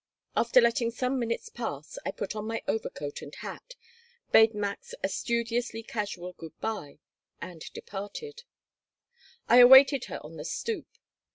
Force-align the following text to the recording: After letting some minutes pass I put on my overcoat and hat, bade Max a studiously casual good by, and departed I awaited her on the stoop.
After 0.35 0.59
letting 0.61 0.89
some 0.89 1.19
minutes 1.19 1.49
pass 1.49 1.99
I 2.03 2.09
put 2.09 2.35
on 2.35 2.47
my 2.47 2.63
overcoat 2.67 3.21
and 3.21 3.35
hat, 3.35 3.75
bade 4.31 4.55
Max 4.55 4.95
a 5.03 5.07
studiously 5.07 5.83
casual 5.83 6.33
good 6.33 6.59
by, 6.59 6.97
and 7.39 7.61
departed 7.73 8.41
I 9.47 9.57
awaited 9.57 10.05
her 10.05 10.17
on 10.25 10.37
the 10.37 10.45
stoop. 10.45 10.87